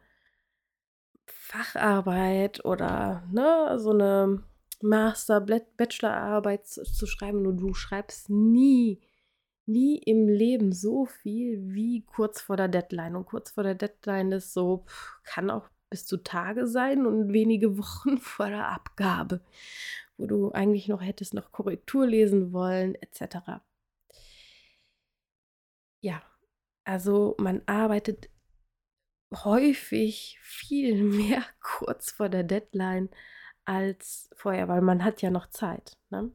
Facharbeit 1.26 2.64
oder 2.64 3.22
ne, 3.30 3.78
so 3.78 3.90
eine 3.90 4.42
Master, 4.82 5.40
Bachelorarbeit 5.40 6.66
zu, 6.66 7.06
schreiben 7.06 7.46
und 7.46 7.58
du 7.58 7.72
schreibst 7.72 8.28
nie, 8.28 9.00
nie 9.64 9.98
im 9.98 10.28
Leben 10.28 10.72
so 10.72 11.06
viel 11.06 11.72
wie 11.72 12.02
kurz 12.02 12.40
vor 12.40 12.56
der 12.56 12.68
Deadline. 12.68 13.16
Und 13.16 13.26
kurz 13.26 13.52
vor 13.52 13.62
der 13.62 13.74
Deadline 13.74 14.32
ist 14.32 14.52
so, 14.52 14.84
kann 15.22 15.50
auch 15.50 15.68
bis 15.88 16.06
zu 16.06 16.16
Tage 16.16 16.66
sein 16.66 17.06
und 17.06 17.32
wenige 17.32 17.78
Wochen 17.78 18.18
vor 18.18 18.48
der 18.48 18.68
Abgabe, 18.68 19.40
wo 20.16 20.26
du 20.26 20.52
eigentlich 20.52 20.88
noch 20.88 21.02
hättest 21.02 21.34
noch 21.34 21.52
Korrektur 21.52 22.06
lesen 22.06 22.52
wollen, 22.52 22.94
etc. 22.96 23.62
Ja, 26.00 26.22
also 26.84 27.34
man 27.38 27.62
arbeitet 27.66 28.28
häufig 29.32 30.38
viel 30.42 31.02
mehr 31.02 31.44
kurz 31.60 32.10
vor 32.12 32.28
der 32.28 32.44
Deadline 32.44 33.08
als 33.64 34.28
vorher, 34.34 34.68
weil 34.68 34.82
man 34.82 35.02
hat 35.04 35.22
ja 35.22 35.30
noch 35.30 35.48
Zeit. 35.48 35.96
Ne? 36.10 36.30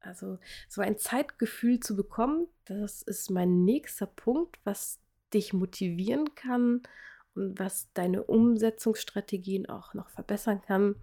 Also 0.00 0.38
so 0.68 0.82
ein 0.82 0.98
Zeitgefühl 0.98 1.80
zu 1.80 1.96
bekommen, 1.96 2.48
das 2.66 3.02
ist 3.02 3.30
mein 3.30 3.64
nächster 3.64 4.06
Punkt, 4.06 4.58
was 4.64 5.00
dich 5.32 5.52
motivieren 5.52 6.34
kann 6.34 6.82
und 7.34 7.58
was 7.58 7.92
deine 7.92 8.24
Umsetzungsstrategien 8.24 9.68
auch 9.68 9.94
noch 9.94 10.10
verbessern 10.10 10.62
kann. 10.62 10.96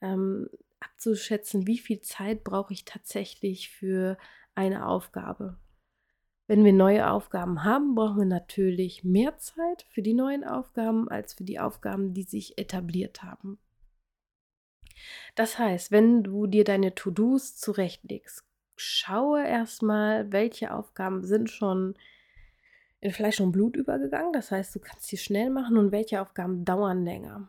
Ähm, 0.00 0.48
abzuschätzen, 0.84 1.66
wie 1.66 1.78
viel 1.78 2.00
Zeit 2.00 2.44
brauche 2.44 2.72
ich 2.72 2.84
tatsächlich 2.84 3.70
für 3.70 4.18
eine 4.54 4.86
Aufgabe. 4.86 5.58
Wenn 6.46 6.64
wir 6.64 6.74
neue 6.74 7.10
Aufgaben 7.10 7.64
haben, 7.64 7.94
brauchen 7.94 8.18
wir 8.18 8.26
natürlich 8.26 9.02
mehr 9.02 9.38
Zeit 9.38 9.86
für 9.88 10.02
die 10.02 10.14
neuen 10.14 10.44
Aufgaben 10.44 11.08
als 11.08 11.34
für 11.34 11.44
die 11.44 11.58
Aufgaben, 11.58 12.12
die 12.12 12.24
sich 12.24 12.58
etabliert 12.58 13.22
haben. 13.22 13.58
Das 15.34 15.58
heißt, 15.58 15.90
wenn 15.90 16.22
du 16.22 16.46
dir 16.46 16.64
deine 16.64 16.94
To-Dos 16.94 17.56
zurechtlegst, 17.56 18.44
schaue 18.76 19.46
erstmal, 19.46 20.32
welche 20.32 20.74
Aufgaben 20.74 21.24
sind 21.24 21.50
schon 21.50 21.94
in 23.00 23.12
Fleisch 23.12 23.40
und 23.40 23.52
Blut 23.52 23.76
übergegangen. 23.76 24.32
Das 24.32 24.50
heißt, 24.50 24.74
du 24.74 24.80
kannst 24.80 25.06
sie 25.06 25.18
schnell 25.18 25.50
machen 25.50 25.76
und 25.76 25.92
welche 25.92 26.20
Aufgaben 26.20 26.64
dauern 26.64 27.04
länger. 27.04 27.48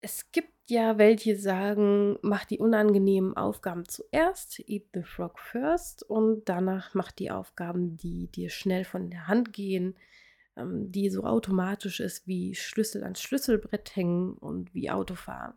Es 0.00 0.30
gibt 0.32 0.51
ja 0.68 0.98
welche 0.98 1.36
sagen, 1.36 2.18
mach 2.22 2.44
die 2.44 2.58
unangenehmen 2.58 3.36
Aufgaben 3.36 3.86
zuerst, 3.86 4.60
eat 4.68 4.86
the 4.94 5.02
frog 5.02 5.38
first 5.38 6.02
und 6.02 6.48
danach 6.48 6.94
mach 6.94 7.12
die 7.12 7.30
Aufgaben, 7.30 7.96
die 7.96 8.28
dir 8.28 8.50
schnell 8.50 8.84
von 8.84 9.10
der 9.10 9.26
Hand 9.26 9.52
gehen, 9.52 9.96
ähm, 10.56 10.90
die 10.92 11.10
so 11.10 11.24
automatisch 11.24 12.00
ist 12.00 12.26
wie 12.26 12.54
Schlüssel 12.54 13.02
ans 13.04 13.20
Schlüsselbrett 13.20 13.96
hängen 13.96 14.34
und 14.34 14.74
wie 14.74 14.90
Autofahren. 14.90 15.54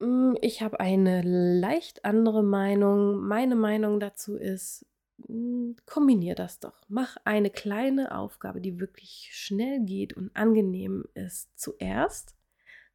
Mm, 0.00 0.34
ich 0.40 0.62
habe 0.62 0.80
eine 0.80 1.22
leicht 1.22 2.04
andere 2.04 2.42
Meinung. 2.42 3.20
Meine 3.26 3.56
Meinung 3.56 4.00
dazu 4.00 4.36
ist, 4.36 4.86
mm, 5.28 5.72
kombinier 5.86 6.34
das 6.34 6.60
doch. 6.60 6.82
Mach 6.88 7.16
eine 7.24 7.50
kleine 7.50 8.16
Aufgabe, 8.16 8.60
die 8.60 8.80
wirklich 8.80 9.30
schnell 9.32 9.80
geht 9.80 10.14
und 10.16 10.34
angenehm 10.34 11.04
ist, 11.14 11.50
zuerst 11.58 12.36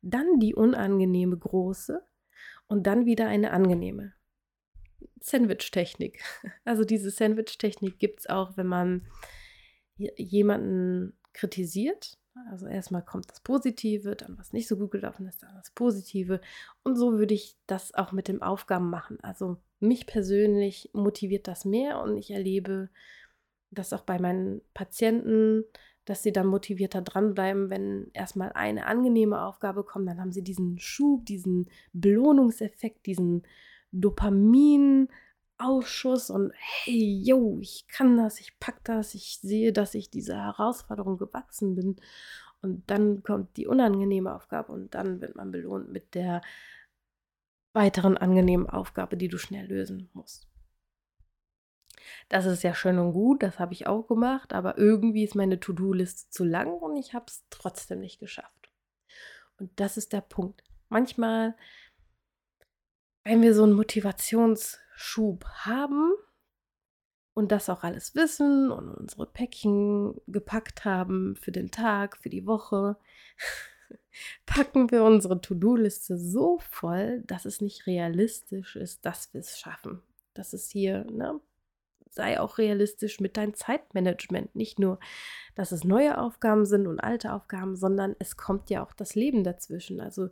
dann 0.06 0.40
die 0.40 0.54
unangenehme 0.54 1.38
große 1.38 2.02
und 2.68 2.88
dann 2.88 3.06
wieder 3.06 3.28
eine 3.28 3.52
angenehme. 3.52 4.14
Sandwich-Technik. 5.20 6.22
Also 6.64 6.84
diese 6.84 7.10
Sandwich-Technik 7.10 8.00
gibt 8.00 8.22
es 8.22 8.30
auch, 8.30 8.58
wenn 8.58 8.68
man 8.68 9.08
jemanden 9.98 11.18
kritisiert. 11.34 12.18
Also 12.52 12.68
erstmal 12.68 13.04
kommt 13.04 13.32
das 13.32 13.40
Positive, 13.40 14.16
dann 14.16 14.38
was 14.38 14.52
nicht 14.52 14.68
so 14.68 14.78
gut 14.78 14.92
gelaufen 14.92 15.26
ist, 15.26 15.42
dann 15.42 15.56
das 15.56 15.72
Positive. 15.72 16.42
Und 16.84 16.98
so 16.98 17.18
würde 17.18 17.34
ich 17.34 17.58
das 17.66 17.94
auch 17.94 18.12
mit 18.12 18.28
den 18.28 18.42
Aufgaben 18.42 18.90
machen. 18.90 19.20
Also 19.22 19.58
mich 19.80 20.06
persönlich 20.06 20.90
motiviert 20.94 21.48
das 21.48 21.66
mehr 21.66 22.02
und 22.02 22.18
ich 22.18 22.32
erlebe 22.32 22.90
das 23.72 23.94
auch 23.94 24.04
bei 24.04 24.20
meinen 24.20 24.62
Patienten, 24.74 25.64
dass 26.06 26.24
sie 26.24 26.32
dann 26.32 26.48
motivierter 26.48 27.02
dranbleiben, 27.02 27.70
wenn 27.70 28.10
erstmal 28.14 28.54
eine 28.54 28.86
angenehme 28.86 29.42
Aufgabe 29.42 29.84
kommt, 29.84 30.08
dann 30.08 30.22
haben 30.22 30.32
sie 30.32 30.44
diesen 30.44 30.80
Schub, 30.80 31.26
diesen 31.26 31.68
Belohnungseffekt, 31.94 33.06
diesen 33.08 33.44
Dopaminausschuss 33.92 36.30
und 36.30 36.54
hey, 36.56 37.20
yo, 37.24 37.58
ich 37.60 37.88
kann 37.88 38.18
das, 38.18 38.40
ich 38.40 38.58
pack 38.60 38.84
das, 38.84 39.16
ich 39.16 39.40
sehe, 39.42 39.74
dass 39.74 39.96
ich 39.96 40.10
dieser 40.10 40.44
Herausforderung 40.44 41.18
gewachsen 41.18 41.76
bin. 41.76 41.96
Und 42.62 42.90
dann 42.90 43.22
kommt 43.24 43.58
die 43.58 43.68
unangenehme 43.68 44.34
Aufgabe 44.34 44.72
und 44.72 44.96
dann 44.96 45.20
wird 45.22 45.36
man 45.36 45.52
belohnt 45.52 45.92
mit 45.92 46.16
der 46.16 46.42
weiteren 47.74 48.18
angenehmen 48.18 48.70
Aufgabe, 48.70 49.18
die 49.18 49.28
du 49.28 49.38
schnell 49.38 49.68
lösen 49.68 50.10
musst. 50.14 50.48
Das 52.30 52.46
ist 52.46 52.64
ja 52.64 52.74
schön 52.74 53.00
und 53.00 53.14
gut, 53.14 53.44
das 53.44 53.60
habe 53.60 53.74
ich 53.74 53.88
auch 53.88 54.08
gemacht, 54.08 54.54
aber 54.54 54.78
irgendwie 54.78 55.24
ist 55.24 55.36
meine 55.36 55.60
To-Do-Liste 55.60 56.30
zu 56.30 56.44
lang 56.44 56.74
und 56.74 56.96
ich 56.98 57.14
habe 57.14 57.26
es 57.28 57.44
trotzdem 57.50 58.00
nicht 58.00 58.20
geschafft. 58.20 58.72
Und 59.58 59.72
das 59.80 59.98
ist 59.98 60.14
der 60.14 60.22
Punkt. 60.22 60.64
Manchmal, 60.90 61.56
wenn 63.24 63.42
wir 63.42 63.54
so 63.54 63.64
einen 63.64 63.74
Motivationsschub 63.74 65.46
haben 65.46 66.14
und 67.34 67.52
das 67.52 67.70
auch 67.70 67.84
alles 67.84 68.16
wissen 68.16 68.72
und 68.72 68.90
unsere 68.90 69.26
Päckchen 69.26 70.20
gepackt 70.28 70.86
haben 70.86 71.36
für 71.36 71.52
den 71.52 71.72
Tag, 71.72 72.18
für 72.18 72.30
die 72.30 72.46
Woche, 72.46 72.98
packen 74.46 74.92
wir 74.92 75.04
unsere 75.04 75.42
To-Do-Liste 75.42 76.18
so 76.18 76.60
voll, 76.60 77.24
dass 77.28 77.46
es 77.46 77.62
nicht 77.62 77.88
realistisch 77.88 78.76
ist, 78.76 79.06
dass 79.06 79.34
wir 79.34 79.42
es 79.42 79.60
schaffen. 79.60 80.02
Das 80.34 80.54
ist 80.54 80.72
hier, 80.72 81.06
ne, 81.06 81.40
sei 82.16 82.40
auch 82.40 82.58
realistisch 82.58 83.20
mit 83.20 83.38
deinem 83.38 83.54
Zeitmanagement. 83.54 84.56
Nicht 84.56 84.80
nur, 84.80 85.00
dass 85.54 85.72
es 85.72 85.84
neue 85.84 86.18
Aufgaben 86.18 86.66
sind 86.66 86.88
und 86.88 87.00
alte 87.00 87.34
Aufgaben, 87.34 87.76
sondern 87.76 88.16
es 88.20 88.38
kommt 88.38 88.70
ja 88.70 88.84
auch 88.84 88.94
das 88.94 89.16
Leben 89.16 89.44
dazwischen. 89.44 90.00
Also 90.02 90.30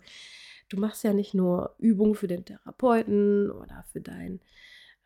du 0.69 0.78
machst 0.78 1.04
ja 1.04 1.13
nicht 1.13 1.34
nur 1.34 1.76
Übungen 1.80 2.15
für 2.15 2.28
den 2.28 2.46
Therapeuten 2.46 3.52
oder 3.52 3.86
für 3.91 4.02
dein 4.02 4.39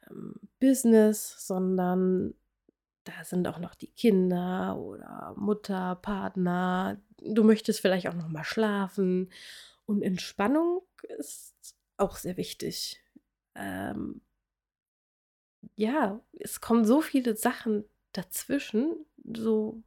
ähm, 0.10 0.36
Business, 0.60 1.46
sondern 1.46 2.34
da 3.04 3.24
sind 3.24 3.48
auch 3.48 3.60
noch 3.60 3.76
die 3.76 3.92
Kinder 3.92 4.78
oder 4.78 5.34
Mutter, 5.38 5.96
Partner. 5.96 7.02
Du 7.22 7.44
möchtest 7.44 7.80
vielleicht 7.80 8.08
auch 8.08 8.14
noch 8.14 8.28
mal 8.28 8.44
schlafen 8.44 9.32
und 9.86 10.02
Entspannung 10.02 10.82
ist 11.18 11.56
auch 11.96 12.18
sehr 12.18 12.38
wichtig. 12.38 13.02
Ähm, 13.56 14.22
ja, 15.78 16.20
es 16.34 16.60
kommen 16.60 16.86
so 16.86 17.02
viele 17.02 17.38
Sachen 17.38 17.86
dazwischen, 18.12 19.06
so 19.24 19.84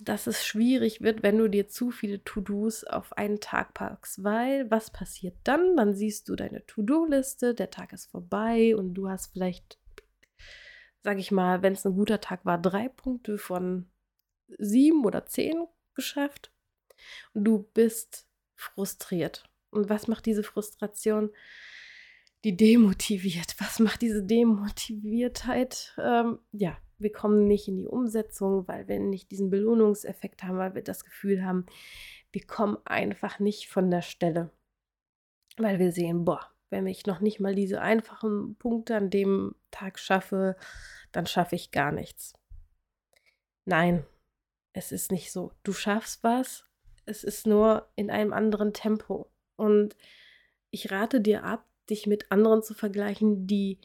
dass 0.00 0.26
es 0.26 0.44
schwierig 0.44 1.00
wird, 1.00 1.22
wenn 1.22 1.38
du 1.38 1.46
dir 1.46 1.68
zu 1.68 1.92
viele 1.92 2.24
To-Dos 2.24 2.82
auf 2.82 3.12
einen 3.12 3.38
Tag 3.38 3.74
packst, 3.74 4.24
weil 4.24 4.68
was 4.68 4.90
passiert 4.90 5.36
dann? 5.44 5.76
Dann 5.76 5.94
siehst 5.94 6.28
du 6.28 6.34
deine 6.34 6.66
To-Do-Liste, 6.66 7.54
der 7.54 7.70
Tag 7.70 7.92
ist 7.92 8.10
vorbei 8.10 8.74
und 8.74 8.94
du 8.94 9.08
hast 9.08 9.32
vielleicht, 9.32 9.78
sag 11.04 11.18
ich 11.18 11.30
mal, 11.30 11.62
wenn 11.62 11.74
es 11.74 11.86
ein 11.86 11.94
guter 11.94 12.20
Tag 12.20 12.44
war, 12.44 12.58
drei 12.58 12.88
Punkte 12.88 13.38
von 13.38 13.90
sieben 14.58 15.04
oder 15.04 15.26
zehn 15.26 15.66
geschafft 15.94 16.50
und 17.34 17.44
du 17.44 17.70
bist 17.74 18.26
frustriert. 18.56 19.44
Und 19.70 19.88
was 19.88 20.08
macht 20.08 20.26
diese 20.26 20.42
Frustration? 20.42 21.30
Die 22.44 22.56
demotiviert. 22.56 23.54
Was 23.58 23.78
macht 23.78 24.02
diese 24.02 24.22
Demotiviertheit? 24.22 25.94
Ähm, 25.98 26.38
ja, 26.52 26.76
wir 26.98 27.12
kommen 27.12 27.46
nicht 27.46 27.68
in 27.68 27.76
die 27.76 27.86
Umsetzung, 27.86 28.66
weil 28.68 28.88
wir 28.88 29.00
nicht 29.00 29.30
diesen 29.30 29.50
Belohnungseffekt 29.50 30.42
haben, 30.44 30.58
weil 30.58 30.74
wir 30.74 30.82
das 30.82 31.04
Gefühl 31.04 31.44
haben, 31.44 31.66
wir 32.30 32.44
kommen 32.46 32.78
einfach 32.84 33.38
nicht 33.38 33.68
von 33.68 33.90
der 33.90 34.02
Stelle. 34.02 34.50
Weil 35.58 35.78
wir 35.78 35.92
sehen, 35.92 36.24
boah, 36.24 36.50
wenn 36.70 36.86
ich 36.86 37.06
noch 37.06 37.20
nicht 37.20 37.40
mal 37.40 37.54
diese 37.54 37.82
einfachen 37.82 38.56
Punkte 38.56 38.96
an 38.96 39.10
dem 39.10 39.54
Tag 39.70 39.98
schaffe, 39.98 40.56
dann 41.12 41.26
schaffe 41.26 41.56
ich 41.56 41.70
gar 41.70 41.92
nichts. 41.92 42.32
Nein, 43.66 44.04
es 44.72 44.90
ist 44.90 45.12
nicht 45.12 45.30
so. 45.30 45.52
Du 45.62 45.72
schaffst 45.72 46.24
was, 46.24 46.64
es 47.04 47.24
ist 47.24 47.46
nur 47.46 47.88
in 47.96 48.10
einem 48.10 48.32
anderen 48.32 48.72
Tempo. 48.72 49.30
Und 49.56 49.96
ich 50.70 50.90
rate 50.90 51.20
dir 51.20 51.44
ab, 51.44 51.66
dich 51.90 52.06
mit 52.06 52.30
anderen 52.30 52.62
zu 52.62 52.74
vergleichen, 52.74 53.46
die 53.46 53.78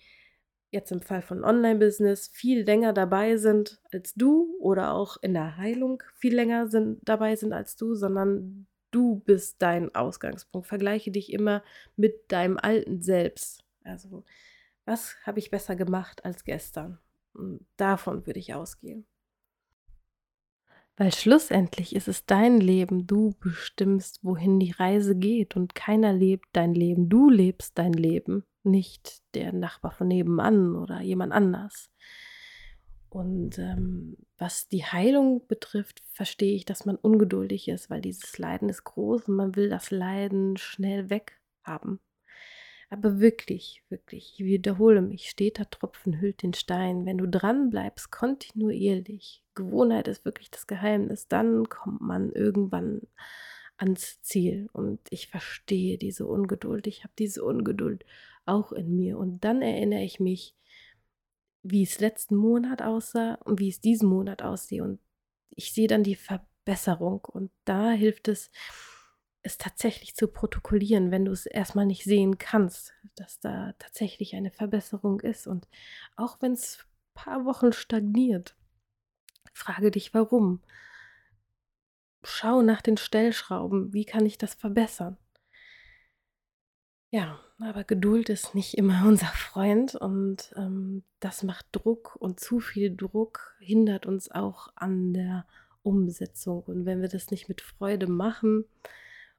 jetzt 0.69 0.91
im 0.91 1.01
Fall 1.01 1.21
von 1.21 1.43
Online-Business 1.43 2.27
viel 2.27 2.63
länger 2.63 2.93
dabei 2.93 3.37
sind 3.37 3.79
als 3.91 4.13
du 4.15 4.55
oder 4.59 4.93
auch 4.93 5.17
in 5.21 5.33
der 5.33 5.57
Heilung 5.57 6.03
viel 6.15 6.35
länger 6.35 6.67
sind, 6.67 6.99
dabei 7.03 7.35
sind 7.35 7.53
als 7.53 7.75
du, 7.75 7.95
sondern 7.95 8.67
du 8.91 9.19
bist 9.19 9.61
dein 9.61 9.93
Ausgangspunkt. 9.95 10.67
Vergleiche 10.67 11.11
dich 11.11 11.31
immer 11.31 11.63
mit 11.95 12.31
deinem 12.31 12.57
alten 12.57 13.01
Selbst. 13.01 13.63
Also, 13.83 14.25
was 14.85 15.15
habe 15.23 15.39
ich 15.39 15.51
besser 15.51 15.75
gemacht 15.75 16.25
als 16.25 16.43
gestern? 16.43 16.99
Davon 17.77 18.25
würde 18.25 18.39
ich 18.39 18.53
ausgehen. 18.53 19.05
Weil 20.99 21.13
schlussendlich 21.13 21.95
ist 21.95 22.07
es 22.07 22.25
dein 22.25 22.59
Leben, 22.59 23.05
du 23.05 23.35
bestimmst, 23.39 24.19
wohin 24.23 24.59
die 24.59 24.71
Reise 24.71 25.15
geht 25.15 25.55
und 25.55 25.75
keiner 25.75 26.11
lebt 26.11 26.47
dein 26.53 26.73
Leben, 26.73 27.07
du 27.07 27.29
lebst 27.29 27.77
dein 27.77 27.93
Leben, 27.93 28.43
nicht 28.63 29.21
der 29.35 29.53
Nachbar 29.53 29.91
von 29.91 30.07
nebenan 30.07 30.75
oder 30.75 31.01
jemand 31.01 31.33
anders. 31.33 31.91
Und 33.09 33.59
ähm, 33.59 34.17
was 34.39 34.67
die 34.69 34.85
Heilung 34.85 35.45
betrifft, 35.47 36.01
verstehe 36.13 36.55
ich, 36.55 36.65
dass 36.65 36.85
man 36.85 36.95
ungeduldig 36.95 37.67
ist, 37.67 37.91
weil 37.91 38.01
dieses 38.01 38.37
Leiden 38.39 38.67
ist 38.67 38.83
groß 38.83 39.27
und 39.27 39.35
man 39.35 39.55
will 39.55 39.69
das 39.69 39.91
Leiden 39.91 40.57
schnell 40.57 41.11
weghaben. 41.11 41.99
Aber 42.89 43.19
wirklich, 43.19 43.83
wirklich, 43.89 44.33
ich 44.33 44.45
wiederhole 44.45 45.01
mich, 45.01 45.29
steter 45.29 45.69
Tropfen 45.69 46.21
hüllt 46.21 46.41
den 46.41 46.53
Stein. 46.53 47.05
Wenn 47.05 47.17
du 47.17 47.27
dran 47.27 47.69
bleibst, 47.69 48.11
kontinuierlich, 48.11 49.43
Gewohnheit 49.57 50.07
ist 50.07 50.23
wirklich 50.23 50.49
das 50.49 50.67
Geheimnis, 50.67 51.27
dann 51.27 51.67
kommt 51.67 51.99
man 51.99 52.31
irgendwann 52.31 53.01
ans 53.77 54.21
Ziel. 54.21 54.69
Und 54.73 54.99
ich 55.09 55.27
verstehe 55.27 55.97
diese 55.97 56.25
Ungeduld. 56.25 56.87
Ich 56.87 57.03
habe 57.03 57.13
diese 57.17 57.43
Ungeduld 57.43 58.05
auch 58.45 58.71
in 58.71 58.95
mir. 58.95 59.17
Und 59.17 59.43
dann 59.43 59.61
erinnere 59.61 60.03
ich 60.03 60.19
mich, 60.19 60.55
wie 61.63 61.83
es 61.83 61.99
letzten 61.99 62.35
Monat 62.35 62.81
aussah 62.81 63.35
und 63.43 63.59
wie 63.59 63.69
es 63.69 63.81
diesen 63.81 64.09
Monat 64.09 64.41
aussieht. 64.41 64.81
Und 64.81 64.99
ich 65.49 65.73
sehe 65.73 65.87
dann 65.87 66.03
die 66.03 66.15
Verbesserung. 66.15 67.25
Und 67.25 67.51
da 67.65 67.91
hilft 67.91 68.27
es, 68.27 68.51
es 69.43 69.57
tatsächlich 69.57 70.15
zu 70.15 70.27
protokollieren, 70.27 71.11
wenn 71.11 71.25
du 71.25 71.31
es 71.31 71.45
erstmal 71.45 71.85
nicht 71.85 72.03
sehen 72.03 72.37
kannst, 72.37 72.93
dass 73.15 73.39
da 73.39 73.73
tatsächlich 73.79 74.35
eine 74.35 74.51
Verbesserung 74.51 75.19
ist. 75.21 75.47
Und 75.47 75.67
auch 76.15 76.41
wenn 76.41 76.53
es 76.53 76.79
ein 76.79 77.13
paar 77.13 77.45
Wochen 77.45 77.73
stagniert, 77.73 78.56
frage 79.57 79.91
dich 79.91 80.13
warum. 80.13 80.61
Schau 82.23 82.61
nach 82.61 82.81
den 82.81 82.97
Stellschrauben, 82.97 83.93
wie 83.93 84.05
kann 84.05 84.25
ich 84.25 84.37
das 84.37 84.53
verbessern? 84.53 85.17
Ja, 87.09 87.39
aber 87.59 87.83
Geduld 87.83 88.29
ist 88.29 88.53
nicht 88.53 88.77
immer 88.77 89.03
unser 89.07 89.27
Freund 89.27 89.95
und 89.95 90.53
ähm, 90.55 91.03
das 91.19 91.43
macht 91.43 91.67
Druck 91.71 92.15
und 92.17 92.39
zu 92.39 92.59
viel 92.59 92.95
Druck 92.95 93.55
hindert 93.59 94.05
uns 94.05 94.29
auch 94.29 94.69
an 94.75 95.13
der 95.13 95.45
Umsetzung. 95.83 96.63
Und 96.63 96.85
wenn 96.85 97.01
wir 97.01 97.07
das 97.07 97.31
nicht 97.31 97.47
mit 97.47 97.61
Freude 97.61 98.07
machen, 98.07 98.65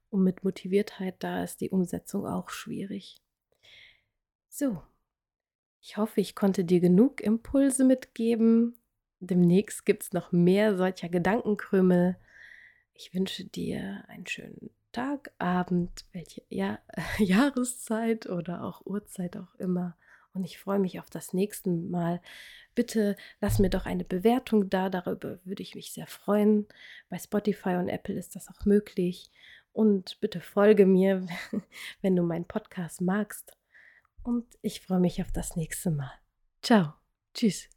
und 0.09 0.23
mit 0.23 0.43
Motiviertheit, 0.43 1.15
da 1.19 1.43
ist 1.43 1.61
die 1.61 1.69
Umsetzung 1.69 2.25
auch 2.25 2.49
schwierig. 2.49 3.21
So, 4.49 4.81
ich 5.81 5.97
hoffe, 5.97 6.21
ich 6.21 6.35
konnte 6.35 6.65
dir 6.65 6.79
genug 6.79 7.21
Impulse 7.21 7.85
mitgeben. 7.85 8.75
Demnächst 9.19 9.85
gibt 9.85 10.03
es 10.03 10.13
noch 10.13 10.31
mehr 10.31 10.77
solcher 10.77 11.09
Gedankenkrümel. 11.09 12.17
Ich 12.93 13.13
wünsche 13.13 13.45
dir 13.45 14.03
einen 14.07 14.27
schönen 14.27 14.71
Tag, 14.91 15.31
Abend, 15.37 16.05
welche 16.13 16.41
ja 16.49 16.79
Jahreszeit 17.17 18.27
oder 18.27 18.63
auch 18.63 18.85
Uhrzeit 18.85 19.37
auch 19.37 19.55
immer. 19.55 19.95
Und 20.33 20.43
ich 20.43 20.59
freue 20.59 20.79
mich 20.79 20.99
auf 20.99 21.09
das 21.09 21.33
nächste 21.33 21.69
Mal. 21.69 22.21
Bitte 22.75 23.15
lass 23.41 23.59
mir 23.59 23.69
doch 23.69 23.85
eine 23.85 24.05
Bewertung 24.05 24.69
da, 24.69 24.89
darüber 24.89 25.39
würde 25.43 25.63
ich 25.63 25.75
mich 25.75 25.91
sehr 25.91 26.07
freuen. 26.07 26.67
Bei 27.09 27.17
Spotify 27.17 27.75
und 27.75 27.89
Apple 27.89 28.15
ist 28.15 28.35
das 28.35 28.47
auch 28.47 28.65
möglich. 28.65 29.31
Und 29.73 30.19
bitte 30.21 30.39
folge 30.39 30.85
mir, 30.85 31.27
wenn 32.01 32.15
du 32.15 32.23
meinen 32.23 32.45
Podcast 32.45 33.01
magst. 33.01 33.51
Und 34.23 34.45
ich 34.61 34.81
freue 34.81 34.99
mich 34.99 35.21
auf 35.21 35.31
das 35.31 35.55
nächste 35.55 35.91
Mal. 35.91 36.11
Ciao. 36.61 36.93
Tschüss. 37.33 37.69